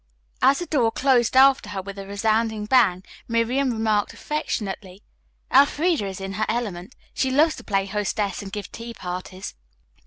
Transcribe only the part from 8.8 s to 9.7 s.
parties."